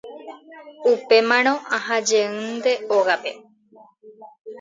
upémarõ 0.91 1.53
aha 1.77 1.97
jeýnte 2.09 2.73
ógape 2.97 3.31